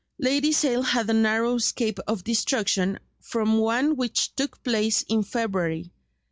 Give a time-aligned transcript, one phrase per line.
[0.17, 5.91] Lady Sale had a narrow escape of destruction from one which took place in February.